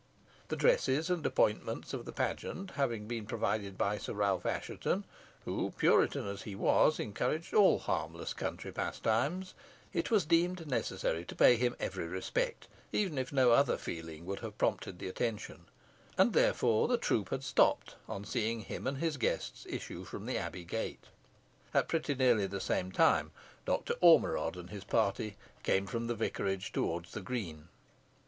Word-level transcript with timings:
The 0.47 0.55
dresses 0.55 1.11
and 1.11 1.23
appointments 1.27 1.93
of 1.93 2.05
the 2.05 2.11
pageant 2.11 2.71
having 2.71 3.07
been 3.07 3.27
provided 3.27 3.77
by 3.77 3.99
Sir 3.99 4.13
Ralph 4.13 4.47
Assheton, 4.47 5.03
who, 5.45 5.69
Puritan 5.77 6.25
as 6.25 6.41
he 6.41 6.55
was, 6.55 6.99
encouraged 6.99 7.53
all 7.53 7.77
harmless 7.77 8.33
country 8.33 8.71
pastimes, 8.71 9.53
it 9.93 10.09
was 10.09 10.25
deemed 10.25 10.65
necessary 10.65 11.23
to 11.25 11.35
pay 11.35 11.55
him 11.55 11.75
every 11.79 12.07
respect, 12.07 12.67
even 12.91 13.19
if 13.19 13.31
no 13.31 13.51
other 13.51 13.77
feeling 13.77 14.25
would 14.25 14.39
have 14.39 14.57
prompted 14.57 14.97
the 14.97 15.07
attention, 15.07 15.65
and 16.17 16.33
therefore 16.33 16.87
the 16.87 16.97
troop 16.97 17.29
had 17.29 17.43
stopped 17.43 17.95
on 18.09 18.25
seeing 18.25 18.61
him 18.61 18.87
and 18.87 18.97
his 18.97 19.17
guests 19.17 19.67
issue 19.69 20.03
from 20.03 20.25
the 20.25 20.35
Abbey 20.35 20.65
gate. 20.65 21.09
At 21.75 21.87
pretty 21.87 22.15
nearly 22.15 22.47
the 22.47 22.59
same 22.59 22.91
time 22.91 23.29
Doctor 23.65 23.93
Ormerod 24.01 24.55
and 24.57 24.71
his 24.71 24.83
party 24.83 25.37
came 25.61 25.85
from 25.85 26.07
the 26.07 26.15
vicarage 26.15 26.71
towards 26.71 27.11
the 27.11 27.21
green. 27.21 27.67